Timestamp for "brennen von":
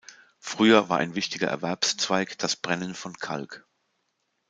2.55-3.17